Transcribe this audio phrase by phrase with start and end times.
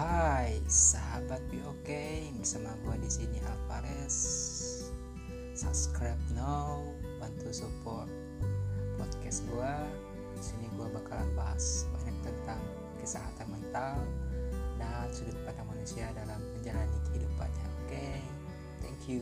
[0.00, 4.16] Hai sahabat Be Okay bersama gue di sini Alvarez.
[5.52, 6.88] Subscribe now,
[7.20, 8.08] bantu support
[8.96, 9.74] podcast gue.
[10.32, 12.64] Di sini gue bakalan bahas banyak tentang
[12.96, 14.00] kesehatan mental
[14.80, 17.66] dan sudut pandang manusia dalam menjalani kehidupannya.
[17.84, 18.16] Oke, okay?
[18.80, 19.20] thank you.